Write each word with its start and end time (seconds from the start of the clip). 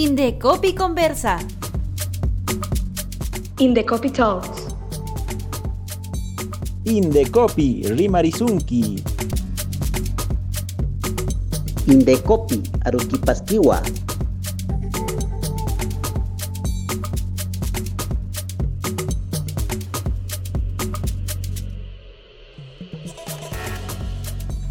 Indecopi 0.00 0.74
Conversa. 0.74 1.44
Indecopi 3.58 4.12
Talks. 4.12 4.66
Indecopi 6.84 7.82
Rimarizunki. 7.84 9.02
Indecopi 11.86 12.62
Aruquipastiwa. 12.84 13.82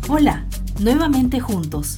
Hola, 0.07 0.48
nuevamente 0.80 1.41
juntos. 1.41 1.98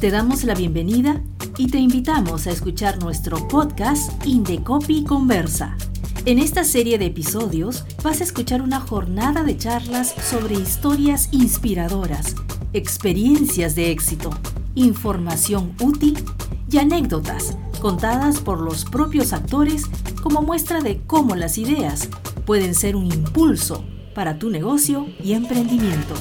Te 0.00 0.10
damos 0.10 0.42
la 0.42 0.56
bienvenida 0.56 1.22
y 1.56 1.68
te 1.68 1.78
invitamos 1.78 2.46
a 2.46 2.50
escuchar 2.50 3.02
nuestro 3.02 3.46
podcast 3.48 4.10
Indecopi 4.26 5.04
Conversa. 5.04 5.76
En 6.24 6.38
esta 6.38 6.64
serie 6.64 6.98
de 6.98 7.06
episodios 7.06 7.84
vas 8.02 8.20
a 8.20 8.24
escuchar 8.24 8.62
una 8.62 8.80
jornada 8.80 9.44
de 9.44 9.56
charlas 9.56 10.14
sobre 10.30 10.54
historias 10.54 11.28
inspiradoras, 11.32 12.34
experiencias 12.72 13.74
de 13.74 13.90
éxito, 13.90 14.30
información 14.74 15.74
útil 15.80 16.24
y 16.70 16.78
anécdotas 16.78 17.56
contadas 17.80 18.40
por 18.40 18.60
los 18.60 18.84
propios 18.84 19.32
actores 19.32 19.84
como 20.22 20.42
muestra 20.42 20.80
de 20.80 21.02
cómo 21.06 21.36
las 21.36 21.58
ideas 21.58 22.08
pueden 22.46 22.74
ser 22.74 22.96
un 22.96 23.06
impulso 23.06 23.84
para 24.14 24.38
tu 24.38 24.50
negocio 24.50 25.06
y 25.22 25.34
emprendimiento. 25.34 26.14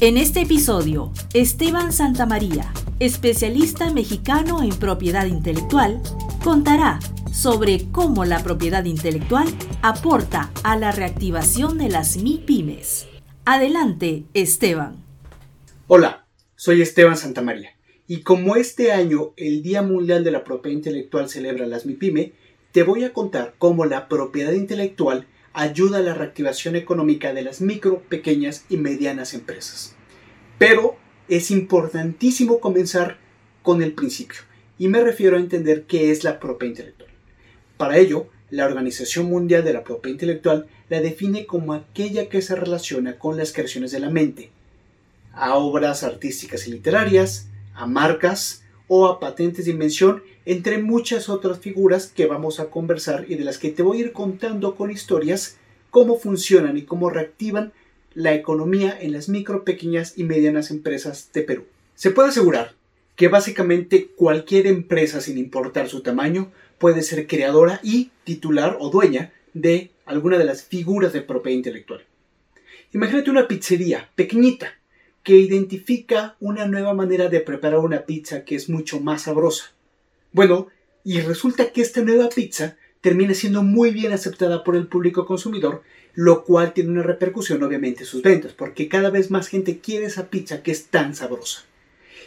En 0.00 0.16
este 0.16 0.42
episodio, 0.42 1.12
Esteban 1.32 1.92
Santamaría, 1.92 2.72
especialista 3.00 3.92
mexicano 3.92 4.62
en 4.62 4.70
propiedad 4.70 5.26
intelectual, 5.26 6.00
contará 6.42 7.00
sobre 7.32 7.90
cómo 7.90 8.24
la 8.24 8.42
propiedad 8.42 8.84
intelectual 8.84 9.48
aporta 9.82 10.52
a 10.62 10.76
la 10.76 10.92
reactivación 10.92 11.78
de 11.78 11.88
las 11.88 12.16
MIPIMES. 12.16 13.06
Adelante, 13.44 14.24
Esteban. 14.34 15.04
Hola, 15.88 16.26
soy 16.54 16.80
Esteban 16.82 17.16
Santamaría 17.16 17.70
y 18.06 18.20
como 18.20 18.56
este 18.56 18.92
año 18.92 19.32
el 19.36 19.62
Día 19.62 19.82
Mundial 19.82 20.24
de 20.24 20.30
la 20.30 20.44
Propiedad 20.44 20.76
Intelectual 20.76 21.28
celebra 21.28 21.66
las 21.66 21.86
MIPIME, 21.86 22.32
te 22.72 22.82
voy 22.82 23.04
a 23.04 23.12
contar 23.12 23.54
cómo 23.58 23.86
la 23.86 24.08
propiedad 24.08 24.52
intelectual 24.52 25.26
ayuda 25.52 25.98
a 25.98 26.02
la 26.02 26.14
reactivación 26.14 26.76
económica 26.76 27.32
de 27.32 27.42
las 27.42 27.60
micro, 27.60 28.02
pequeñas 28.08 28.64
y 28.68 28.76
medianas 28.76 29.34
empresas. 29.34 29.96
Pero 30.58 30.96
es 31.28 31.50
importantísimo 31.50 32.60
comenzar 32.60 33.18
con 33.62 33.82
el 33.82 33.92
principio, 33.92 34.40
y 34.78 34.88
me 34.88 35.00
refiero 35.02 35.36
a 35.36 35.40
entender 35.40 35.84
qué 35.84 36.10
es 36.10 36.24
la 36.24 36.38
propiedad 36.38 36.72
intelectual. 36.72 37.10
Para 37.76 37.98
ello, 37.98 38.28
la 38.50 38.66
Organización 38.66 39.26
Mundial 39.26 39.64
de 39.64 39.72
la 39.72 39.84
Propiedad 39.84 40.14
Intelectual 40.14 40.66
la 40.88 41.00
define 41.00 41.46
como 41.46 41.72
aquella 41.72 42.28
que 42.28 42.42
se 42.42 42.54
relaciona 42.54 43.18
con 43.18 43.36
las 43.36 43.52
creaciones 43.52 43.90
de 43.90 44.00
la 44.00 44.10
mente, 44.10 44.50
a 45.32 45.54
obras 45.56 46.04
artísticas 46.04 46.68
y 46.68 46.72
literarias, 46.72 47.48
a 47.74 47.86
marcas 47.86 48.62
o 48.86 49.06
a 49.06 49.18
patentes 49.18 49.64
de 49.64 49.72
invención 49.72 50.22
entre 50.46 50.78
muchas 50.78 51.28
otras 51.28 51.58
figuras 51.58 52.06
que 52.06 52.26
vamos 52.26 52.60
a 52.60 52.66
conversar 52.66 53.24
y 53.28 53.34
de 53.36 53.44
las 53.44 53.58
que 53.58 53.70
te 53.70 53.82
voy 53.82 53.98
a 53.98 54.00
ir 54.02 54.12
contando 54.12 54.76
con 54.76 54.90
historias 54.90 55.56
cómo 55.90 56.18
funcionan 56.18 56.76
y 56.76 56.82
cómo 56.82 57.08
reactivan 57.08 57.72
la 58.14 58.34
economía 58.34 58.96
en 59.00 59.12
las 59.12 59.28
micro, 59.28 59.64
pequeñas 59.64 60.14
y 60.16 60.24
medianas 60.24 60.70
empresas 60.70 61.30
de 61.32 61.42
Perú. 61.42 61.64
Se 61.94 62.10
puede 62.10 62.28
asegurar 62.28 62.74
que 63.16 63.28
básicamente 63.28 64.08
cualquier 64.16 64.66
empresa, 64.66 65.20
sin 65.20 65.38
importar 65.38 65.88
su 65.88 66.02
tamaño, 66.02 66.52
puede 66.78 67.02
ser 67.02 67.26
creadora 67.26 67.80
y 67.82 68.10
titular 68.24 68.76
o 68.80 68.90
dueña 68.90 69.32
de 69.52 69.90
alguna 70.04 70.38
de 70.38 70.44
las 70.44 70.64
figuras 70.64 71.12
de 71.12 71.22
propiedad 71.22 71.56
intelectual. 71.56 72.04
Imagínate 72.92 73.30
una 73.30 73.48
pizzería 73.48 74.10
pequeñita 74.14 74.74
que 75.22 75.36
identifica 75.36 76.36
una 76.40 76.66
nueva 76.66 76.92
manera 76.92 77.28
de 77.28 77.40
preparar 77.40 77.80
una 77.80 78.04
pizza 78.04 78.44
que 78.44 78.54
es 78.56 78.68
mucho 78.68 79.00
más 79.00 79.22
sabrosa. 79.22 79.72
Bueno, 80.32 80.68
y 81.02 81.20
resulta 81.20 81.72
que 81.72 81.80
esta 81.80 82.02
nueva 82.02 82.28
pizza 82.28 82.76
termina 83.04 83.34
siendo 83.34 83.62
muy 83.62 83.90
bien 83.90 84.14
aceptada 84.14 84.64
por 84.64 84.76
el 84.76 84.86
público 84.86 85.26
consumidor, 85.26 85.82
lo 86.14 86.42
cual 86.42 86.72
tiene 86.72 86.88
una 86.88 87.02
repercusión 87.02 87.62
obviamente 87.62 88.00
en 88.00 88.06
sus 88.06 88.22
ventas, 88.22 88.54
porque 88.54 88.88
cada 88.88 89.10
vez 89.10 89.30
más 89.30 89.48
gente 89.48 89.78
quiere 89.78 90.06
esa 90.06 90.30
pizza 90.30 90.62
que 90.62 90.70
es 90.70 90.86
tan 90.86 91.14
sabrosa. 91.14 91.64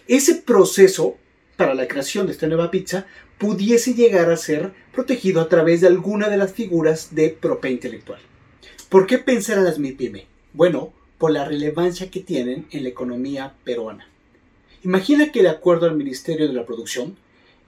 Ese 0.07 0.35
proceso 0.35 1.17
para 1.55 1.73
la 1.73 1.87
creación 1.87 2.27
de 2.27 2.33
esta 2.33 2.45
nueva 2.45 2.69
pizza 2.69 3.07
pudiese 3.39 3.95
llegar 3.95 4.29
a 4.29 4.37
ser 4.37 4.71
protegido 4.93 5.41
a 5.41 5.49
través 5.49 5.81
de 5.81 5.87
alguna 5.87 6.29
de 6.29 6.37
las 6.37 6.53
figuras 6.53 7.15
de 7.15 7.29
propiedad 7.29 7.73
intelectual. 7.73 8.19
¿Por 8.87 9.07
qué 9.07 9.17
pensar 9.17 9.57
a 9.57 9.63
las 9.63 9.79
MIPYME? 9.79 10.27
Bueno, 10.53 10.93
por 11.17 11.31
la 11.31 11.45
relevancia 11.45 12.11
que 12.11 12.19
tienen 12.19 12.67
en 12.69 12.83
la 12.83 12.89
economía 12.89 13.55
peruana. 13.63 14.07
Imagina 14.83 15.31
que 15.31 15.41
de 15.41 15.49
acuerdo 15.49 15.87
al 15.87 15.97
Ministerio 15.97 16.47
de 16.47 16.53
la 16.53 16.67
Producción, 16.67 17.17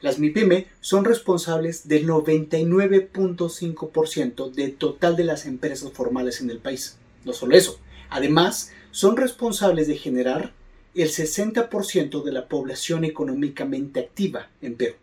las 0.02 0.20
MIPYME 0.20 0.68
son 0.80 1.04
responsables 1.06 1.88
del 1.88 2.08
99.5% 2.08 4.52
del 4.52 4.76
total 4.76 5.16
de 5.16 5.24
las 5.26 5.46
empresas 5.46 5.92
formales 5.92 6.42
en 6.42 6.50
el 6.50 6.58
país. 6.60 6.98
No 7.26 7.34
solo 7.34 7.56
eso, 7.58 7.80
además 8.10 8.72
son 8.92 9.18
responsables 9.18 9.88
de 9.88 9.98
generar 9.98 10.54
el 10.96 11.10
60% 11.10 12.24
de 12.24 12.32
la 12.32 12.48
población 12.48 13.04
económicamente 13.04 14.00
activa 14.00 14.50
en 14.62 14.76
Perú. 14.76 14.96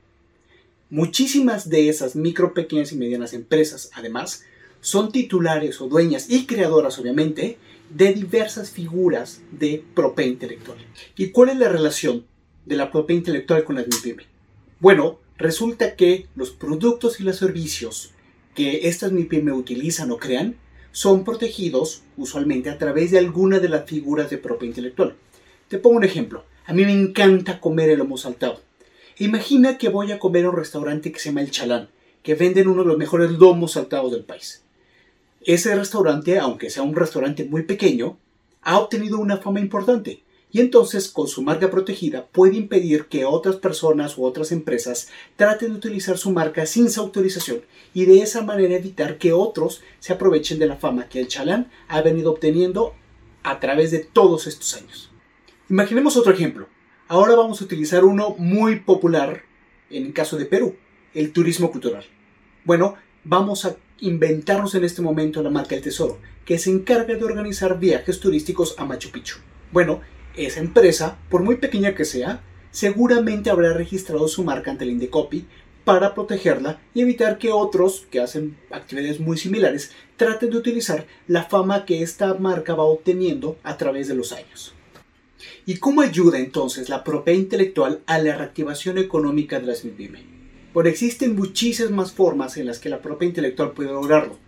Muchísimas 0.88 1.68
de 1.68 1.88
esas 1.88 2.16
micro, 2.16 2.54
pequeñas 2.54 2.92
y 2.92 2.96
medianas 2.96 3.34
empresas, 3.34 3.90
además, 3.94 4.44
son 4.80 5.12
titulares 5.12 5.80
o 5.80 5.88
dueñas 5.88 6.30
y 6.30 6.46
creadoras, 6.46 6.98
obviamente, 6.98 7.58
de 7.90 8.12
diversas 8.12 8.70
figuras 8.70 9.40
de 9.50 9.84
propiedad 9.94 10.30
intelectual. 10.30 10.78
¿Y 11.16 11.30
cuál 11.30 11.50
es 11.50 11.56
la 11.56 11.68
relación 11.68 12.24
de 12.64 12.76
la 12.76 12.90
propiedad 12.90 13.18
intelectual 13.18 13.64
con 13.64 13.76
las 13.76 13.86
MIPYME? 13.86 14.35
Bueno, 14.78 15.19
resulta 15.38 15.97
que 15.97 16.26
los 16.34 16.50
productos 16.50 17.19
y 17.19 17.22
los 17.22 17.37
servicios 17.37 18.10
que 18.54 18.88
estas 18.88 19.10
MIPYME 19.10 19.53
utilizan 19.53 20.10
o 20.10 20.19
crean 20.19 20.56
son 20.92 21.25
protegidos 21.25 22.03
usualmente 22.19 22.69
a 22.69 22.76
través 22.76 23.10
de 23.10 23.19
alguna 23.19 23.59
de 23.59 23.70
las 23.70 23.87
figuras 23.87 24.28
de 24.28 24.37
propiedad 24.37 24.72
intelectual. 24.72 25.16
Te 25.69 25.78
pongo 25.78 25.97
un 25.97 26.04
ejemplo. 26.04 26.44
A 26.66 26.75
mí 26.75 26.84
me 26.84 26.92
encanta 26.92 27.59
comer 27.59 27.88
el 27.88 28.00
lomo 28.00 28.19
saltado. 28.19 28.60
Imagina 29.19 29.78
que 29.78 29.88
voy 29.88 30.12
a 30.12 30.19
comer 30.19 30.44
a 30.44 30.50
un 30.50 30.56
restaurante 30.56 31.10
que 31.10 31.20
se 31.20 31.31
llama 31.31 31.41
El 31.41 31.50
Chalán, 31.50 31.88
que 32.22 32.34
venden 32.34 32.69
uno 32.69 32.82
de 32.82 32.88
los 32.88 32.98
mejores 32.98 33.31
lomos 33.31 33.72
saltados 33.72 34.12
del 34.12 34.25
país. 34.25 34.62
Ese 35.41 35.75
restaurante, 35.75 36.38
aunque 36.38 36.69
sea 36.69 36.82
un 36.82 36.94
restaurante 36.94 37.44
muy 37.44 37.62
pequeño, 37.62 38.19
ha 38.60 38.78
obtenido 38.78 39.19
una 39.19 39.38
fama 39.38 39.60
importante 39.60 40.22
y 40.56 40.61
entonces 40.61 41.11
con 41.11 41.28
su 41.28 41.43
marca 41.43 41.71
protegida 41.71 42.28
puede 42.28 42.56
impedir 42.56 43.09
que 43.09 43.27
otras 43.27 43.56
personas 43.56 44.17
u 44.17 44.25
otras 44.25 44.53
empresas 44.53 45.09
traten 45.37 45.72
de 45.72 45.77
utilizar 45.77 46.17
su 46.17 46.31
marca 46.31 46.65
sin 46.65 46.91
su 46.91 46.99
autorización 47.03 47.61
y 47.93 48.06
de 48.06 48.22
esa 48.22 48.41
manera 48.41 48.75
evitar 48.75 49.19
que 49.19 49.34
otros 49.34 49.83
se 49.99 50.15
aprovechen 50.15 50.59
de 50.59 50.65
la 50.65 50.77
fama 50.77 51.11
que 51.11 51.21
el 51.21 51.28
chalán 51.28 51.71
ha 51.89 52.00
venido 52.00 52.31
obteniendo 52.31 52.94
a 53.43 53.61
través 53.61 53.91
de 53.91 53.99
todos 53.99 54.47
estos 54.47 54.72
años. 54.77 55.11
Imaginemos 55.69 56.17
otro 56.17 56.33
ejemplo. 56.33 56.69
Ahora 57.06 57.37
vamos 57.37 57.61
a 57.61 57.65
utilizar 57.67 58.06
uno 58.06 58.34
muy 58.38 58.81
popular 58.81 59.43
en 59.91 60.06
el 60.06 60.15
caso 60.15 60.38
de 60.38 60.47
Perú, 60.47 60.75
el 61.12 61.34
turismo 61.34 61.71
cultural. 61.71 62.06
Bueno, 62.65 62.94
vamos 63.25 63.67
a 63.67 63.77
inventarnos 64.00 64.75
en 64.75 64.87
este 64.87 65.03
momento 65.03 65.43
la 65.43 65.50
marca 65.50 65.75
El 65.75 65.83
Tesoro, 65.83 66.19
que 66.47 66.59
se 66.59 66.71
encarga 66.71 67.15
de 67.15 67.25
organizar 67.25 67.78
viajes 67.78 68.21
turísticos 68.21 68.75
a 68.78 68.87
Machu 68.87 69.11
Picchu. 69.11 69.37
Bueno, 69.71 70.00
esa 70.36 70.60
empresa, 70.60 71.19
por 71.30 71.42
muy 71.42 71.56
pequeña 71.56 71.94
que 71.94 72.04
sea, 72.04 72.42
seguramente 72.70 73.50
habrá 73.50 73.72
registrado 73.72 74.28
su 74.28 74.44
marca 74.44 74.70
ante 74.70 74.84
el 74.84 74.90
Indecopi 74.90 75.46
para 75.84 76.14
protegerla 76.14 76.81
y 76.94 77.00
evitar 77.00 77.38
que 77.38 77.52
otros 77.52 78.06
que 78.11 78.20
hacen 78.20 78.56
actividades 78.70 79.20
muy 79.20 79.38
similares 79.38 79.93
traten 80.16 80.50
de 80.50 80.56
utilizar 80.56 81.06
la 81.28 81.44
fama 81.44 81.84
que 81.84 82.02
esta 82.02 82.34
marca 82.34 82.75
va 82.75 82.82
obteniendo 82.82 83.56
a 83.62 83.76
través 83.76 84.08
de 84.08 84.16
los 84.16 84.32
años. 84.32 84.75
¿Y 85.64 85.78
cómo 85.78 86.00
ayuda 86.00 86.38
entonces 86.38 86.88
la 86.88 87.05
propiedad 87.05 87.38
intelectual 87.38 88.00
a 88.06 88.19
la 88.19 88.37
reactivación 88.37 88.99
económica 88.99 89.61
de 89.61 89.66
las 89.66 89.84
MIPYME? 89.84 90.25
Bueno, 90.75 90.90
existen 90.90 91.37
muchísimas 91.37 91.93
más 91.93 92.12
formas 92.12 92.56
en 92.56 92.66
las 92.66 92.78
que 92.78 92.88
la 92.88 93.00
propiedad 93.00 93.31
intelectual 93.31 93.72
puede 93.72 93.93
lograrlo, 93.93 94.38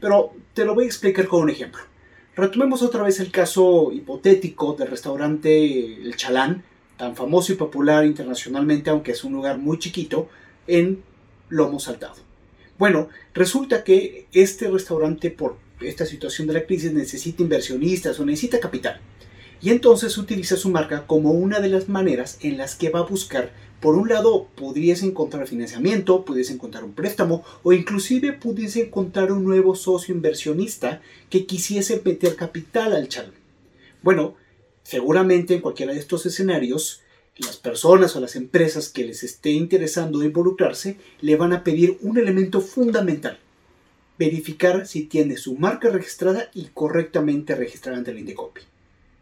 pero 0.00 0.32
te 0.54 0.64
lo 0.64 0.74
voy 0.74 0.84
a 0.84 0.88
explicar 0.88 1.28
con 1.28 1.42
un 1.42 1.50
ejemplo. 1.50 1.82
Retomemos 2.36 2.82
otra 2.82 3.02
vez 3.02 3.18
el 3.18 3.30
caso 3.30 3.90
hipotético 3.90 4.74
del 4.74 4.88
restaurante 4.88 6.02
El 6.02 6.16
Chalán, 6.16 6.64
tan 6.98 7.16
famoso 7.16 7.54
y 7.54 7.56
popular 7.56 8.04
internacionalmente, 8.04 8.90
aunque 8.90 9.12
es 9.12 9.24
un 9.24 9.32
lugar 9.32 9.56
muy 9.56 9.78
chiquito, 9.78 10.28
en 10.66 11.02
Lomo 11.48 11.80
Saltado. 11.80 12.16
Bueno, 12.76 13.08
resulta 13.32 13.82
que 13.84 14.26
este 14.34 14.68
restaurante, 14.68 15.30
por 15.30 15.56
esta 15.80 16.04
situación 16.04 16.46
de 16.46 16.52
la 16.52 16.66
crisis, 16.66 16.92
necesita 16.92 17.42
inversionistas 17.42 18.20
o 18.20 18.26
necesita 18.26 18.60
capital. 18.60 19.00
Y 19.62 19.70
entonces 19.70 20.18
utiliza 20.18 20.58
su 20.58 20.68
marca 20.68 21.06
como 21.06 21.30
una 21.30 21.60
de 21.60 21.70
las 21.70 21.88
maneras 21.88 22.38
en 22.42 22.58
las 22.58 22.74
que 22.74 22.90
va 22.90 22.98
a 22.98 23.06
buscar, 23.06 23.50
por 23.80 23.94
un 23.94 24.08
lado, 24.08 24.48
pudiese 24.56 25.04
encontrar 25.04 25.46
financiamiento, 25.46 26.24
pudiese 26.24 26.54
encontrar 26.54 26.82
un 26.84 26.94
préstamo 26.94 27.44
o 27.62 27.72
inclusive 27.72 28.32
pudiese 28.32 28.86
encontrar 28.86 29.30
un 29.32 29.44
nuevo 29.44 29.74
socio 29.74 30.14
inversionista 30.14 31.02
que 31.28 31.44
quisiese 31.44 32.00
meter 32.04 32.36
capital 32.36 32.94
al 32.94 33.08
chal. 33.08 33.32
Bueno, 34.02 34.34
seguramente 34.82 35.54
en 35.54 35.60
cualquiera 35.60 35.92
de 35.92 35.98
estos 35.98 36.24
escenarios, 36.24 37.02
las 37.36 37.58
personas 37.58 38.16
o 38.16 38.20
las 38.20 38.34
empresas 38.34 38.88
que 38.88 39.04
les 39.04 39.22
esté 39.22 39.50
interesando 39.50 40.24
involucrarse 40.24 40.96
le 41.20 41.36
van 41.36 41.52
a 41.52 41.62
pedir 41.62 41.98
un 42.00 42.16
elemento 42.16 42.62
fundamental. 42.62 43.38
Verificar 44.18 44.86
si 44.86 45.02
tiene 45.02 45.36
su 45.36 45.54
marca 45.56 45.90
registrada 45.90 46.50
y 46.54 46.68
correctamente 46.72 47.54
registrada 47.54 47.98
ante 47.98 48.12
el 48.12 48.20
Indecopi. 48.20 48.62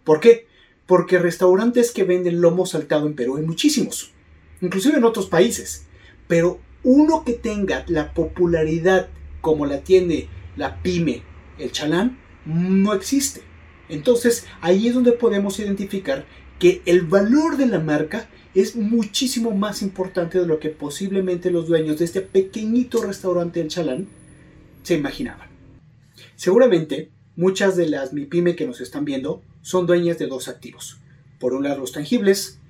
¿Por 0.05 0.21
qué? 0.21 0.47
Porque 0.87 1.19
restaurantes 1.19 1.91
que 1.91 2.05
venden 2.05 2.41
lomo 2.41 2.67
saltado 2.67 3.09
en 3.09 3.17
Perú 3.17 3.37
hay 3.37 3.43
muchísimos, 3.43 4.14
inclusive 4.61 4.99
en 4.99 5.05
otros 5.05 5.27
países. 5.27 5.87
Pero 6.27 6.61
uno 6.83 7.25
que 7.25 7.33
tenga 7.33 7.85
la 7.89 8.13
popularidad 8.13 9.09
como 9.41 9.67
la 9.67 9.81
tiene 9.81 10.29
la 10.57 10.83
pyme, 10.83 11.23
el 11.59 11.73
chalán, 11.73 12.19
no 12.45 12.93
existe. 12.95 13.43
Entonces 13.89 14.47
ahí 14.61 14.89
es 14.89 14.95
donde 14.95 15.13
podemos 15.13 15.59
identificar 15.59 16.27
que 16.59 16.83
el 16.87 17.03
valor 17.03 17.57
de 17.57 17.67
la 17.67 17.81
marca 17.81 18.29
es 18.55 18.77
muchísimo 18.77 19.51
más 19.51 19.83
importante 19.83 20.39
de 20.39 20.47
lo 20.47 20.61
que 20.61 20.71
posiblemente 20.71 21.51
los 21.51 21.67
dueños 21.67 21.99
de 21.99 22.05
este 22.05 22.21
pequeñito 22.21 23.03
restaurante 23.03 23.61
del 23.61 23.69
Chalán 23.69 24.07
se 24.83 24.95
imaginaban. 24.95 25.49
Seguramente 26.37 27.11
muchas 27.37 27.77
de 27.77 27.89
las 27.89 28.13
MIPYME 28.13 28.55
que 28.55 28.67
nos 28.67 28.81
están 28.81 29.05
viendo 29.05 29.43
son 29.63 29.87
dueñas 29.87 30.19
de 30.19 30.29
dos 30.29 30.49
activos. 30.49 30.99
Por 31.41 31.53
un 31.53 31.65
lado 31.65 31.81
los 31.81 31.93
tangibles, 31.93 32.61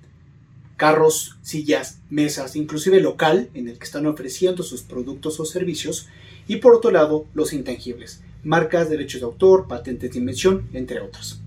carros, 0.76 1.36
sillas, 1.42 1.98
mesas, 2.10 2.56
inclusive 2.56 3.00
local 3.00 3.48
en 3.54 3.68
el 3.68 3.78
que 3.78 3.84
están 3.84 4.06
ofreciendo 4.06 4.62
sus 4.62 4.82
productos 4.82 5.38
o 5.40 5.44
servicios, 5.44 6.08
y 6.46 6.56
por 6.56 6.74
otro 6.74 6.90
lado 6.90 7.26
los 7.34 7.52
intangibles, 7.52 8.22
marcas, 8.42 8.90
derechos 8.90 9.20
de 9.20 9.26
autor, 9.26 9.66
patentes 9.68 10.12
de 10.12 10.18
invención, 10.18 10.68
entre 10.72 11.00
otros. 11.00 11.40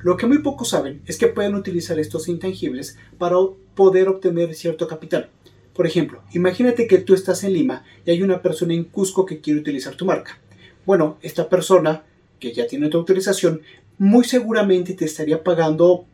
Lo 0.00 0.16
que 0.16 0.26
muy 0.26 0.38
pocos 0.38 0.70
saben 0.70 1.00
es 1.06 1.16
que 1.16 1.28
pueden 1.28 1.54
utilizar 1.54 1.98
estos 1.98 2.28
intangibles 2.28 2.98
para 3.18 3.36
poder 3.74 4.08
obtener 4.08 4.54
cierto 4.54 4.88
capital. 4.88 5.30
Por 5.74 5.86
ejemplo, 5.86 6.22
imagínate 6.32 6.86
que 6.86 6.98
tú 6.98 7.14
estás 7.14 7.44
en 7.44 7.54
Lima 7.54 7.84
y 8.04 8.10
hay 8.10 8.22
una 8.22 8.42
persona 8.42 8.74
en 8.74 8.84
Cusco 8.84 9.24
que 9.24 9.40
quiere 9.40 9.60
utilizar 9.60 9.94
tu 9.94 10.04
marca. 10.04 10.38
Bueno, 10.84 11.18
esta 11.22 11.48
persona 11.48 12.02
que 12.40 12.52
ya 12.52 12.66
tiene 12.66 12.88
tu 12.88 12.98
autorización 12.98 13.62
muy 13.96 14.24
seguramente 14.24 14.94
te 14.94 15.04
estaría 15.04 15.44
pagando 15.44 16.04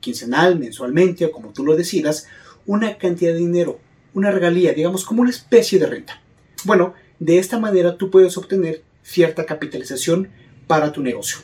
quincenal, 0.00 0.58
mensualmente 0.58 1.24
o 1.24 1.32
como 1.32 1.52
tú 1.52 1.64
lo 1.64 1.76
decidas, 1.76 2.26
una 2.66 2.98
cantidad 2.98 3.32
de 3.32 3.38
dinero, 3.38 3.80
una 4.14 4.30
regalía, 4.30 4.72
digamos 4.72 5.04
como 5.04 5.22
una 5.22 5.30
especie 5.30 5.78
de 5.78 5.86
renta. 5.86 6.22
Bueno, 6.64 6.94
de 7.18 7.38
esta 7.38 7.58
manera 7.58 7.96
tú 7.96 8.10
puedes 8.10 8.36
obtener 8.36 8.82
cierta 9.02 9.46
capitalización 9.46 10.30
para 10.66 10.92
tu 10.92 11.02
negocio. 11.02 11.38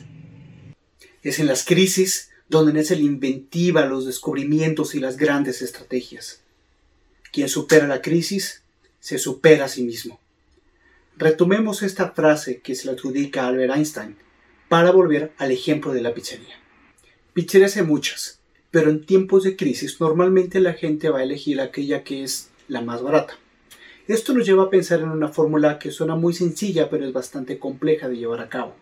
Es 1.23 1.39
en 1.39 1.47
las 1.47 1.65
crisis 1.65 2.29
donde 2.49 2.73
nace 2.73 2.95
la 2.95 3.01
inventiva, 3.01 3.85
los 3.85 4.05
descubrimientos 4.05 4.95
y 4.95 4.99
las 4.99 5.17
grandes 5.17 5.61
estrategias. 5.61 6.41
Quien 7.31 7.49
supera 7.49 7.87
la 7.87 8.01
crisis 8.01 8.61
se 8.99 9.17
supera 9.17 9.65
a 9.65 9.69
sí 9.69 9.83
mismo. 9.83 10.19
Retomemos 11.17 11.81
esta 11.83 12.11
frase 12.11 12.61
que 12.61 12.75
se 12.75 12.85
le 12.85 12.93
adjudica 12.93 13.43
a 13.43 13.47
Albert 13.47 13.75
Einstein 13.75 14.15
para 14.69 14.91
volver 14.91 15.33
al 15.37 15.51
ejemplo 15.51 15.93
de 15.93 16.01
la 16.01 16.13
pizzería. 16.13 16.55
Pizzerías 17.37 17.77
hay 17.77 17.83
muchas, 17.83 18.39
pero 18.71 18.89
en 18.89 19.05
tiempos 19.05 19.43
de 19.43 19.55
crisis 19.55 20.01
normalmente 20.01 20.59
la 20.59 20.73
gente 20.73 21.11
va 21.11 21.19
a 21.19 21.23
elegir 21.23 21.61
aquella 21.61 22.03
que 22.03 22.23
es 22.23 22.49
la 22.67 22.81
más 22.81 23.03
barata. 23.03 23.37
Esto 24.07 24.33
nos 24.33 24.47
lleva 24.47 24.63
a 24.63 24.69
pensar 24.71 25.01
en 25.01 25.09
una 25.09 25.27
fórmula 25.27 25.77
que 25.77 25.91
suena 25.91 26.15
muy 26.15 26.33
sencilla 26.33 26.89
pero 26.89 27.05
es 27.05 27.13
bastante 27.13 27.59
compleja 27.59 28.09
de 28.09 28.17
llevar 28.17 28.41
a 28.41 28.49
cabo. 28.49 28.73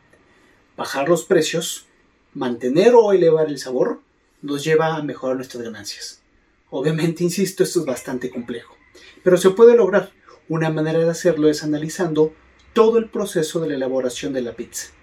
Bajar 0.77 1.09
los 1.09 1.25
precios 1.25 1.87
mantener 2.33 2.93
o 2.95 3.11
elevar 3.11 3.47
el 3.47 3.59
sabor 3.59 3.99
nos 4.41 4.63
lleva 4.63 4.95
a 4.95 5.03
mejorar 5.03 5.35
nuestras 5.35 5.61
ganancias. 5.61 6.21
Obviamente, 6.69 7.25
insisto, 7.25 7.61
esto 7.61 7.81
es 7.81 7.85
bastante 7.85 8.29
complejo, 8.29 8.77
pero 9.21 9.35
se 9.35 9.49
puede 9.49 9.75
lograr. 9.75 10.13
Una 10.47 10.69
manera 10.69 10.99
de 10.99 11.09
hacerlo 11.09 11.49
es 11.49 11.61
analizando 11.61 12.33
todo 12.71 12.99
el 12.99 13.09
proceso 13.09 13.59
de 13.59 13.67
la 13.67 13.75
elaboración 13.75 14.31
de 14.31 14.43
la 14.43 14.53
pizza. 14.53 14.93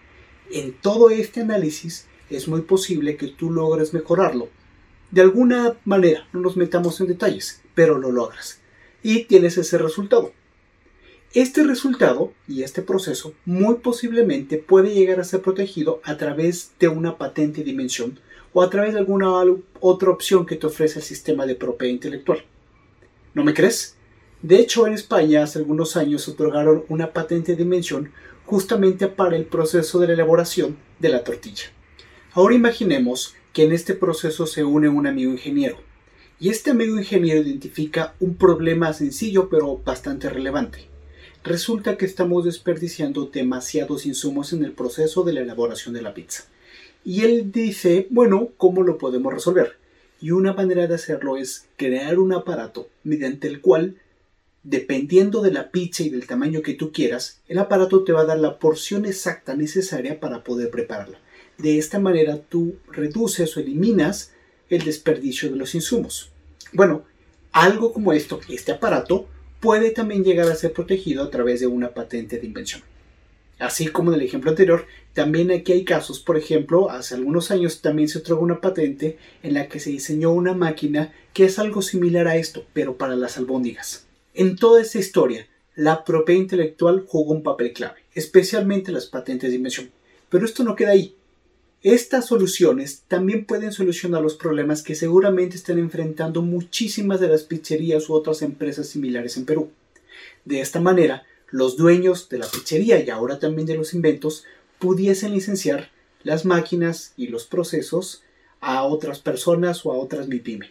En 0.51 0.73
todo 0.73 1.11
este 1.11 1.43
análisis 1.43 2.07
es 2.37 2.49
muy 2.49 2.63
posible 2.63 3.17
que 3.17 3.29
tú 3.29 3.51
logres 3.51 3.95
mejorarlo. 3.95 4.49
De 5.11 5.21
alguna 5.21 5.77
manera, 5.85 6.27
no 6.33 6.41
nos 6.41 6.57
metamos 6.57 7.01
en 7.01 7.09
detalles, 7.09 7.63
pero 7.75 7.99
lo 7.99 8.11
logras. 8.11 8.61
Y 9.03 9.25
tienes 9.25 9.59
ese 9.59 9.79
resultado. 9.79 10.33
Este 11.35 11.65
resultado 11.65 12.33
y 12.47 12.63
este 12.63 12.83
proceso 12.83 13.33
muy 13.47 13.77
posiblemente 13.77 14.59
puede 14.59 14.95
llegar 14.95 15.19
a 15.19 15.25
ser 15.25 15.41
protegido 15.41 16.01
a 16.05 16.19
través 16.19 16.73
de 16.79 16.89
una 16.89 17.17
patente 17.17 17.61
de 17.61 17.71
dimensión 17.71 18.21
o 18.53 18.63
a 18.63 18.69
través 18.69 18.93
de 18.93 18.99
alguna 18.99 19.31
otra 19.81 20.11
opción 20.11 20.45
que 20.45 20.57
te 20.57 20.67
ofrece 20.67 20.99
el 20.99 21.05
sistema 21.05 21.47
de 21.47 21.55
propiedad 21.55 21.93
intelectual. 21.93 22.45
¿No 23.33 23.45
me 23.45 23.55
crees? 23.55 23.97
De 24.43 24.57
hecho, 24.57 24.87
en 24.87 24.93
España 24.93 25.43
hace 25.43 25.59
algunos 25.59 25.97
años 25.97 26.29
otorgaron 26.29 26.85
una 26.89 27.13
patente 27.13 27.53
de 27.53 27.65
dimensión 27.65 28.13
justamente 28.45 29.09
para 29.09 29.37
el 29.37 29.47
proceso 29.47 29.99
de 30.01 30.09
la 30.09 30.13
elaboración 30.15 30.77
de 30.99 31.09
la 31.09 31.25
tortilla. 31.25 31.65
Ahora 32.35 32.55
imaginemos 32.55 33.35
que 33.53 33.65
en 33.65 33.73
este 33.73 33.95
proceso 33.95 34.47
se 34.47 34.65
une 34.65 34.89
un 34.89 35.07
amigo 35.07 35.33
ingeniero 35.33 35.77
y 36.41 36.49
este 36.49 36.71
amigo 36.71 36.99
ingeniero 36.99 37.43
identifica 37.43 38.15
un 38.21 38.37
problema 38.37 38.93
sencillo 38.95 39.51
pero 39.51 39.77
bastante 39.85 40.31
relevante 40.31 40.93
resulta 41.45 41.97
que 41.97 42.07
estamos 42.07 42.45
desperdiciando 42.45 43.27
demasiados 43.27 44.07
insumos 44.07 44.53
en 44.53 44.65
el 44.65 44.73
proceso 44.73 45.25
de 45.25 45.33
la 45.33 45.41
elaboración 45.41 45.95
de 45.95 46.03
la 46.03 46.15
pizza. 46.15 46.45
Y 47.05 47.23
él 47.25 47.51
dice, 47.51 48.07
bueno, 48.11 48.51
¿cómo 48.57 48.83
lo 48.83 48.97
podemos 48.97 49.33
resolver? 49.33 49.77
Y 50.21 50.31
una 50.31 50.53
manera 50.53 50.87
de 50.87 50.95
hacerlo 50.95 51.37
es 51.37 51.67
crear 51.77 52.19
un 52.19 52.33
aparato 52.33 52.89
mediante 53.03 53.49
el 53.49 53.61
cual, 53.61 53.97
dependiendo 54.63 55.43
de 55.43 55.51
la 55.51 55.71
pizza 55.71 56.05
y 56.05 56.11
del 56.11 56.29
tamaño 56.29 56.63
que 56.63 56.75
tú 56.75 56.93
quieras, 56.93 57.41
el 57.49 57.59
aparato 57.59 58.05
te 58.05 58.13
va 58.13 58.21
a 58.21 58.27
dar 58.27 58.39
la 58.39 58.59
porción 58.61 59.05
exacta 59.05 59.57
necesaria 59.57 60.21
para 60.21 60.45
poder 60.45 60.71
prepararla. 60.71 61.19
De 61.59 61.79
esta 61.79 61.99
manera 61.99 62.39
tú 62.39 62.77
reduces 62.91 63.57
o 63.57 63.61
eliminas 63.61 64.33
el 64.69 64.85
desperdicio 64.85 65.51
de 65.51 65.57
los 65.57 65.75
insumos. 65.75 66.31
Bueno, 66.73 67.05
algo 67.53 67.93
como 67.93 68.13
esto, 68.13 68.41
este 68.49 68.73
aparato, 68.73 69.29
puede 69.61 69.91
también 69.91 70.25
llegar 70.25 70.51
a 70.51 70.57
ser 70.57 70.73
protegido 70.73 71.23
a 71.23 71.31
través 71.31 71.61
de 71.61 71.67
una 71.67 71.91
patente 71.91 72.39
de 72.39 72.47
invención. 72.47 72.83
Así 73.59 73.87
como 73.89 74.13
en 74.13 74.19
el 74.19 74.27
ejemplo 74.27 74.51
anterior, 74.51 74.87
también 75.13 75.53
aquí 75.53 75.73
hay 75.73 75.85
casos, 75.85 76.19
por 76.19 76.37
ejemplo, 76.37 76.91
hace 76.91 77.15
algunos 77.15 77.51
años 77.53 77.81
también 77.81 78.09
se 78.09 78.19
otorgó 78.19 78.43
una 78.43 78.61
patente 78.61 79.19
en 79.43 79.55
la 79.55 79.69
que 79.69 79.79
se 79.79 79.91
diseñó 79.91 80.33
una 80.33 80.55
máquina 80.55 81.13
que 81.33 81.45
es 81.45 81.61
algo 81.61 81.81
similar 81.81 82.27
a 82.27 82.37
esto, 82.37 82.65
pero 82.73 82.97
para 82.97 83.15
las 83.15 83.37
albóndigas. 83.39 84.07
En 84.35 84.57
toda 84.57 84.83
esta 84.83 84.99
historia, 84.99 85.47
la 85.77 86.05
propiedad 86.05 86.41
intelectual 86.41 87.05
jugó 87.07 87.33
un 87.33 87.43
papel 87.43 87.73
clave, 87.73 88.01
especialmente 88.15 88.91
las 88.91 89.07
patentes 89.07 89.51
de 89.51 89.57
invención. 89.57 89.91
Pero 90.29 90.45
esto 90.45 90.65
no 90.65 90.75
queda 90.75 90.91
ahí. 90.91 91.15
Estas 91.83 92.27
soluciones 92.27 93.03
también 93.09 93.45
pueden 93.45 93.73
solucionar 93.73 94.23
los 94.23 94.37
problemas 94.37 94.85
que 94.85 94.95
seguramente 94.95 95.57
están 95.57 95.81
enfrentando 95.81 96.41
muchísimas 96.41 97.19
de 97.19 97.27
las 97.27 97.43
pizzerías 97.43 98.09
u 98.09 98.15
otras 98.15 98.43
empresas 98.43 98.87
similares 98.87 99.37
en 99.37 99.47
Perú. 99.47 99.69
De 100.45 100.61
esta 100.61 100.79
manera, 100.79 101.25
los 101.51 101.77
dueños 101.77 102.29
de 102.29 102.39
la 102.39 102.47
pizzería 102.47 103.03
y 103.03 103.11
ahora 103.11 103.41
también 103.41 103.67
de 103.67 103.75
los 103.75 103.95
inventos 103.95 104.45
pudiesen 104.79 105.33
licenciar 105.33 105.91
las 106.23 106.45
máquinas 106.45 107.15
y 107.17 107.27
los 107.27 107.47
procesos 107.47 108.23
a 108.61 108.85
otras 108.85 109.19
personas 109.19 109.85
o 109.85 109.91
a 109.91 109.97
otras 109.97 110.29
MIPYME. 110.29 110.71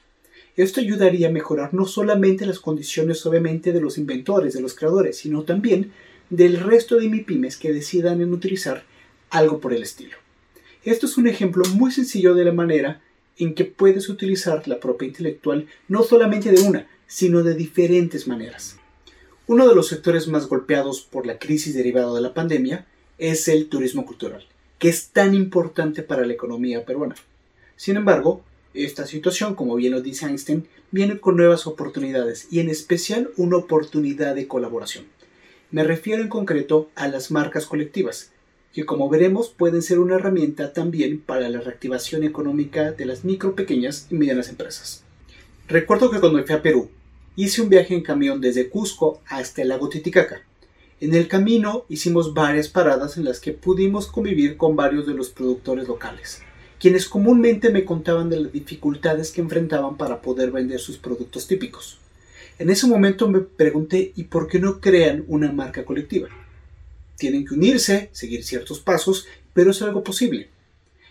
Esto 0.55 0.79
ayudaría 0.79 1.27
a 1.27 1.31
mejorar 1.31 1.73
no 1.73 1.87
solamente 1.87 2.45
las 2.45 2.59
condiciones 2.59 3.25
obviamente 3.25 3.73
de 3.73 3.81
los 3.81 3.97
inventores, 3.97 4.53
de 4.53 4.61
los 4.61 4.75
creadores, 4.75 5.17
sino 5.17 5.43
también 5.43 5.91
del 6.29 6.57
resto 6.57 6.95
de 6.95 7.09
MIPYMES 7.09 7.57
que 7.57 7.73
decidan 7.73 8.21
en 8.21 8.31
utilizar 8.31 8.85
algo 9.29 9.59
por 9.59 9.73
el 9.73 9.83
estilo. 9.83 10.15
Esto 10.83 11.05
es 11.05 11.17
un 11.17 11.27
ejemplo 11.27 11.63
muy 11.75 11.91
sencillo 11.91 12.33
de 12.33 12.43
la 12.43 12.53
manera 12.53 13.01
en 13.37 13.53
que 13.53 13.65
puedes 13.65 14.09
utilizar 14.09 14.67
la 14.67 14.79
propiedad 14.79 15.11
intelectual 15.11 15.67
no 15.87 16.01
solamente 16.01 16.51
de 16.51 16.61
una, 16.61 16.87
sino 17.05 17.43
de 17.43 17.53
diferentes 17.53 18.27
maneras. 18.27 18.77
Uno 19.45 19.67
de 19.67 19.75
los 19.75 19.89
sectores 19.89 20.27
más 20.27 20.47
golpeados 20.47 21.01
por 21.01 21.27
la 21.27 21.37
crisis 21.37 21.75
derivada 21.75 22.13
de 22.15 22.21
la 22.21 22.33
pandemia 22.33 22.87
es 23.19 23.47
el 23.47 23.69
turismo 23.69 24.05
cultural, 24.07 24.47
que 24.79 24.89
es 24.89 25.09
tan 25.09 25.35
importante 25.35 26.01
para 26.01 26.25
la 26.25 26.33
economía 26.33 26.83
peruana. 26.83 27.15
Sin 27.75 27.97
embargo, 27.97 28.41
esta 28.73 29.05
situación, 29.05 29.53
como 29.53 29.75
bien 29.75 29.91
lo 29.91 30.01
dice 30.01 30.25
Einstein, 30.25 30.67
viene 30.89 31.19
con 31.19 31.35
nuevas 31.35 31.67
oportunidades 31.67 32.47
y 32.49 32.59
en 32.59 32.69
especial 32.69 33.29
una 33.37 33.57
oportunidad 33.57 34.33
de 34.33 34.47
colaboración. 34.47 35.05
Me 35.69 35.83
refiero 35.83 36.23
en 36.23 36.29
concreto 36.29 36.89
a 36.95 37.07
las 37.07 37.29
marcas 37.29 37.67
colectivas, 37.67 38.31
que 38.73 38.85
como 38.85 39.09
veremos 39.09 39.49
pueden 39.49 39.81
ser 39.81 39.99
una 39.99 40.15
herramienta 40.15 40.73
también 40.73 41.19
para 41.19 41.49
la 41.49 41.59
reactivación 41.59 42.23
económica 42.23 42.91
de 42.91 43.05
las 43.05 43.25
micro, 43.25 43.55
pequeñas 43.55 44.07
y 44.09 44.15
medianas 44.15 44.49
empresas. 44.49 45.03
Recuerdo 45.67 46.09
que 46.09 46.19
cuando 46.19 46.43
fui 46.45 46.55
a 46.55 46.61
Perú, 46.61 46.89
hice 47.35 47.61
un 47.61 47.69
viaje 47.69 47.93
en 47.93 48.03
camión 48.03 48.39
desde 48.41 48.69
Cusco 48.69 49.21
hasta 49.27 49.61
el 49.61 49.69
lago 49.69 49.89
Titicaca. 49.89 50.41
En 51.01 51.15
el 51.15 51.27
camino 51.27 51.85
hicimos 51.89 52.33
varias 52.33 52.67
paradas 52.67 53.17
en 53.17 53.25
las 53.25 53.39
que 53.39 53.53
pudimos 53.53 54.07
convivir 54.07 54.55
con 54.55 54.75
varios 54.75 55.07
de 55.07 55.15
los 55.15 55.29
productores 55.29 55.87
locales, 55.87 56.41
quienes 56.79 57.07
comúnmente 57.07 57.71
me 57.71 57.85
contaban 57.85 58.29
de 58.29 58.39
las 58.39 58.51
dificultades 58.51 59.31
que 59.31 59.41
enfrentaban 59.41 59.97
para 59.97 60.21
poder 60.21 60.51
vender 60.51 60.79
sus 60.79 60.97
productos 60.97 61.47
típicos. 61.47 61.97
En 62.59 62.69
ese 62.69 62.85
momento 62.85 63.27
me 63.27 63.39
pregunté 63.39 64.13
¿y 64.15 64.25
por 64.25 64.47
qué 64.47 64.59
no 64.59 64.79
crean 64.79 65.25
una 65.27 65.51
marca 65.51 65.83
colectiva? 65.83 66.29
Tienen 67.21 67.45
que 67.45 67.53
unirse, 67.53 68.09
seguir 68.13 68.43
ciertos 68.43 68.79
pasos, 68.79 69.27
pero 69.53 69.69
es 69.69 69.83
algo 69.83 70.03
posible. 70.03 70.49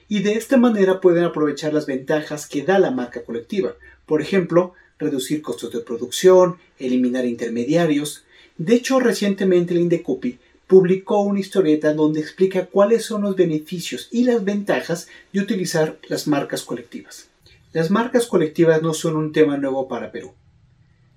Y 0.08 0.24
de 0.24 0.32
esta 0.32 0.56
manera 0.56 1.00
pueden 1.00 1.22
aprovechar 1.22 1.72
las 1.72 1.86
ventajas 1.86 2.48
que 2.48 2.64
da 2.64 2.80
la 2.80 2.90
marca 2.90 3.22
colectiva. 3.22 3.76
Por 4.06 4.20
ejemplo, 4.20 4.72
reducir 4.98 5.40
costos 5.40 5.72
de 5.72 5.78
producción, 5.78 6.56
eliminar 6.80 7.26
intermediarios. 7.26 8.24
De 8.58 8.74
hecho, 8.74 8.98
recientemente 8.98 9.72
el 9.72 9.82
Indecopi 9.82 10.40
publicó 10.66 11.20
una 11.20 11.38
historieta 11.38 11.94
donde 11.94 12.18
explica 12.18 12.66
cuáles 12.66 13.04
son 13.04 13.22
los 13.22 13.36
beneficios 13.36 14.08
y 14.10 14.24
las 14.24 14.42
ventajas 14.42 15.06
de 15.32 15.38
utilizar 15.38 16.00
las 16.08 16.26
marcas 16.26 16.64
colectivas. 16.64 17.28
Las 17.72 17.88
marcas 17.88 18.26
colectivas 18.26 18.82
no 18.82 18.94
son 18.94 19.14
un 19.14 19.30
tema 19.30 19.58
nuevo 19.58 19.86
para 19.86 20.10
Perú. 20.10 20.32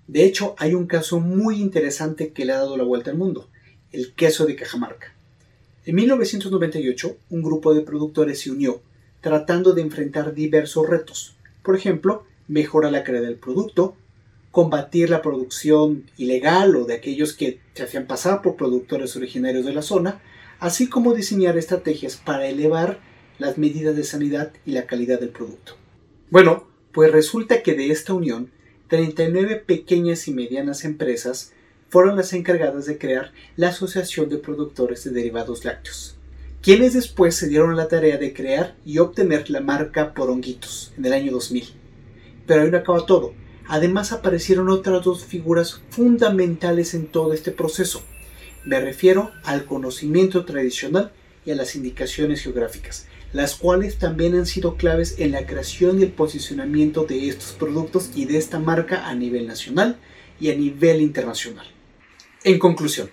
De 0.06 0.24
hecho, 0.24 0.54
hay 0.60 0.76
un 0.76 0.86
caso 0.86 1.20
muy 1.20 1.60
interesante 1.60 2.32
que 2.32 2.46
le 2.46 2.54
ha 2.54 2.58
dado 2.58 2.78
la 2.78 2.84
vuelta 2.84 3.10
al 3.10 3.18
mundo 3.18 3.50
el 3.94 4.14
queso 4.14 4.46
de 4.46 4.56
Cajamarca. 4.56 5.14
En 5.86 5.96
1998, 5.96 7.18
un 7.30 7.42
grupo 7.42 7.74
de 7.74 7.82
productores 7.82 8.42
se 8.42 8.52
unió, 8.52 8.82
tratando 9.22 9.74
de 9.74 9.82
enfrentar 9.82 10.34
diversos 10.34 10.88
retos. 10.90 11.36
Por 11.62 11.76
ejemplo, 11.76 12.26
mejorar 12.48 12.92
la 12.92 13.04
calidad 13.04 13.24
del 13.24 13.38
producto, 13.38 13.96
combatir 14.52 15.10
la 15.10 15.22
producción 15.22 16.04
ilegal 16.18 16.76
o 16.76 16.86
de 16.86 16.96
aquellos 16.96 17.34
que 17.34 17.60
se 17.74 17.84
hacían 17.84 18.06
pasar 18.06 18.42
por 18.42 18.56
productores 18.56 19.16
originarios 19.16 19.66
de 19.66 19.74
la 19.74 19.82
zona, 19.82 20.22
así 20.60 20.88
como 20.88 21.14
diseñar 21.14 21.58
estrategias 21.58 22.18
para 22.18 22.48
elevar 22.48 23.00
las 23.40 23.58
medidas 23.58 23.96
de 23.96 24.04
sanidad 24.04 24.52
y 24.66 24.72
la 24.72 24.86
calidad 24.86 25.20
del 25.20 25.30
producto. 25.30 25.76
Bueno, 26.30 26.68
pues 26.92 27.12
resulta 27.12 27.64
que 27.64 27.74
de 27.74 27.92
esta 27.92 28.14
unión, 28.14 28.52
39 28.90 29.64
pequeñas 29.66 30.28
y 30.28 30.34
medianas 30.34 30.86
empresas 30.86 31.52
fueron 31.94 32.16
las 32.16 32.34
encargadas 32.34 32.88
de 32.88 32.98
crear 32.98 33.32
la 33.56 33.68
Asociación 33.68 34.28
de 34.28 34.40
Productores 34.40 35.04
de 35.04 35.12
Derivados 35.12 35.64
Lácteos, 35.64 36.18
quienes 36.60 36.96
después 36.96 37.36
se 37.36 37.48
dieron 37.48 37.78
la 37.78 37.88
tarea 37.88 38.18
de 38.18 38.34
crear 38.34 38.76
y 38.84 38.98
obtener 38.98 39.52
la 39.52 39.62
marca 39.62 40.16
Poronguitos 40.16 40.92
en 40.98 41.06
el 41.06 41.14
año 41.14 41.32
2000. 41.32 41.72
Pero 42.48 42.64
ahí 42.64 42.72
no 42.72 42.80
acaba 42.80 43.06
todo. 43.06 43.36
Además 43.68 44.12
aparecieron 44.12 44.70
otras 44.70 45.04
dos 45.04 45.24
figuras 45.24 45.84
fundamentales 45.92 46.96
en 46.96 47.06
todo 47.06 47.32
este 47.32 47.52
proceso. 47.52 48.02
Me 48.66 48.80
refiero 48.80 49.30
al 49.44 49.66
conocimiento 49.66 50.46
tradicional 50.46 51.12
y 51.46 51.52
a 51.52 51.56
las 51.56 51.76
indicaciones 51.76 52.42
geográficas, 52.42 53.06
las 53.34 53.54
cuales 53.54 54.00
también 54.00 54.34
han 54.34 54.48
sido 54.48 54.78
claves 54.78 55.20
en 55.20 55.32
la 55.32 55.46
creación 55.46 56.00
y 56.00 56.04
el 56.06 56.12
posicionamiento 56.12 57.04
de 57.04 57.28
estos 57.28 57.52
productos 57.52 58.10
y 58.16 58.26
de 58.26 58.40
esta 58.40 58.58
marca 58.58 59.08
a 59.08 59.14
nivel 59.14 59.46
nacional 59.46 60.00
y 60.40 60.50
a 60.50 60.56
nivel 60.56 61.00
internacional. 61.00 61.73
En 62.46 62.60
conclusión, 62.60 63.10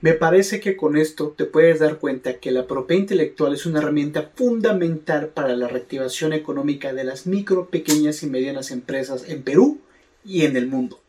me 0.00 0.14
parece 0.14 0.58
que 0.58 0.76
con 0.76 0.96
esto 0.96 1.34
te 1.38 1.44
puedes 1.44 1.78
dar 1.78 1.98
cuenta 1.98 2.40
que 2.40 2.50
la 2.50 2.66
propiedad 2.66 3.02
intelectual 3.02 3.54
es 3.54 3.64
una 3.64 3.78
herramienta 3.78 4.32
fundamental 4.34 5.28
para 5.28 5.54
la 5.54 5.68
reactivación 5.68 6.32
económica 6.32 6.92
de 6.92 7.04
las 7.04 7.28
micro, 7.28 7.68
pequeñas 7.68 8.24
y 8.24 8.26
medianas 8.26 8.72
empresas 8.72 9.28
en 9.28 9.42
Perú 9.42 9.78
y 10.24 10.46
en 10.46 10.56
el 10.56 10.66
mundo. 10.66 11.00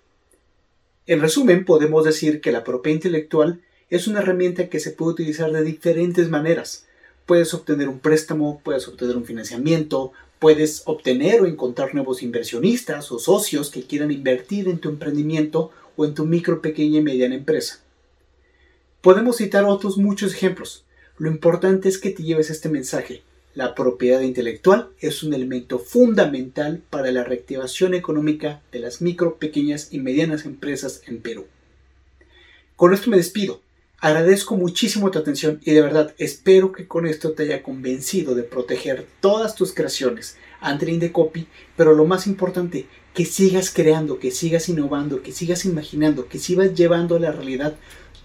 En 1.08 1.20
resumen, 1.20 1.66
podemos 1.66 2.06
decir 2.06 2.42
que 2.42 2.52
la 2.52 2.64
propiedad 2.64 2.98
intelectual 2.98 3.62
es 3.90 4.08
una 4.08 4.20
herramienta 4.20 4.70
que 4.70 4.80
se 4.80 4.92
puede 4.92 5.14
utilizar 5.14 5.52
de 5.52 5.64
diferentes 5.64 6.30
maneras. 6.30 6.86
Puedes 7.26 7.56
obtener 7.56 7.90
un 7.90 7.98
préstamo, 7.98 8.62
puedes 8.64 8.88
obtener 8.88 9.18
un 9.18 9.26
financiamiento, 9.26 10.12
puedes 10.38 10.84
obtener 10.86 11.42
o 11.42 11.48
encontrar 11.48 11.96
nuevos 11.96 12.22
inversionistas 12.22 13.12
o 13.12 13.18
socios 13.18 13.72
que 13.72 13.82
quieran 13.82 14.12
invertir 14.12 14.68
en 14.68 14.78
tu 14.78 14.90
emprendimiento 14.90 15.72
o 16.02 16.06
en 16.06 16.16
tu 16.16 16.26
micro, 16.26 16.64
pequeña 16.64 16.98
y 16.98 17.04
mediana 17.04 17.36
empresa. 17.36 17.80
Podemos 19.02 19.38
citar 19.38 19.66
otros 19.66 20.00
muchos 20.00 20.34
ejemplos. 20.34 20.84
Lo 21.20 21.30
importante 21.30 21.90
es 21.90 22.00
que 22.00 22.10
te 22.10 22.24
lleves 22.24 22.50
este 22.50 22.70
mensaje. 22.70 23.22
La 23.54 23.76
propiedad 23.76 24.22
intelectual 24.22 24.90
es 25.00 25.22
un 25.22 25.36
elemento 25.36 25.78
fundamental 25.78 26.82
para 26.90 27.12
la 27.12 27.24
reactivación 27.24 27.94
económica 27.94 28.62
de 28.72 28.80
las 28.80 29.00
micro, 29.02 29.36
pequeñas 29.36 29.90
y 29.92 30.00
medianas 30.00 30.46
empresas 30.46 31.04
en 31.06 31.22
Perú. 31.22 31.46
Con 32.76 32.96
esto 32.96 33.12
me 33.12 33.18
despido. 33.18 33.62
Agradezco 34.00 34.58
muchísimo 34.58 35.12
tu 35.12 35.20
atención 35.20 35.62
y 35.64 35.74
de 35.74 35.82
verdad 35.82 36.16
espero 36.18 36.72
que 36.72 36.88
con 36.88 37.06
esto 37.06 37.34
te 37.34 37.44
haya 37.44 37.62
convencido 37.62 38.34
de 38.34 38.42
proteger 38.42 39.06
todas 39.20 39.54
tus 39.54 39.72
creaciones 39.72 40.38
ante 40.62 40.90
Indecopy, 40.90 41.46
pero 41.78 41.94
lo 41.94 42.06
más 42.06 42.26
importante, 42.26 42.88
que 43.14 43.26
sigas 43.26 43.72
creando, 43.72 44.20
que 44.20 44.32
sigas 44.32 44.70
innovando, 44.70 45.22
que 45.22 45.32
sigas 45.32 45.66
imaginando, 45.66 46.28
que 46.28 46.40
sigas 46.40 46.74
llevando 46.76 47.16
a 47.16 47.20
la 47.20 47.32
realidad 47.32 47.76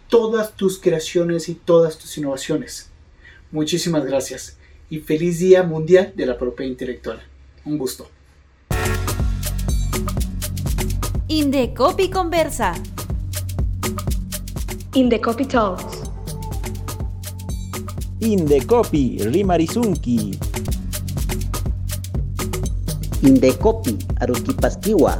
todas 0.08 0.56
tus 0.56 0.78
creaciones 0.78 1.48
y 1.48 1.54
todas 1.54 1.98
tus 1.98 2.16
innovaciones. 2.18 2.90
Muchísimas 3.50 4.04
gracias 4.04 4.56
y 4.88 5.00
feliz 5.00 5.40
Día 5.40 5.62
Mundial 5.62 6.12
de 6.14 6.26
la 6.26 6.38
Propiedad 6.38 6.70
Intelectual. 6.70 7.22
Un 7.64 7.78
gusto. 7.78 8.08
Indecopy 11.28 12.08
Conversa. 12.08 12.74
Indecopy 14.94 15.44
Talks. 15.46 16.02
Indecopy 18.20 19.18
Rimarizunki. 19.18 20.38
Indecopi 23.22 23.96
Aruquipastiwa. 24.20 25.16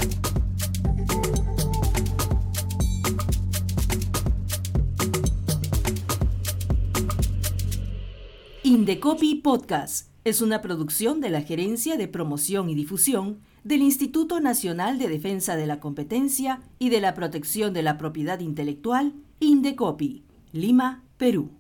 Indecopi 8.62 9.36
Podcast 9.36 10.10
es 10.24 10.42
una 10.42 10.60
producción 10.60 11.22
de 11.22 11.30
la 11.30 11.40
Gerencia 11.40 11.96
de 11.96 12.06
Promoción 12.06 12.68
y 12.68 12.74
Difusión 12.74 13.38
del 13.64 13.80
Instituto 13.80 14.40
Nacional 14.40 14.98
de 14.98 15.08
Defensa 15.08 15.56
de 15.56 15.66
la 15.66 15.80
Competencia 15.80 16.60
y 16.78 16.90
de 16.90 17.00
la 17.00 17.14
Protección 17.14 17.72
de 17.72 17.82
la 17.82 17.96
Propiedad 17.96 18.40
Intelectual, 18.40 19.14
Indecopi, 19.40 20.22
Lima, 20.52 21.02
Perú. 21.16 21.50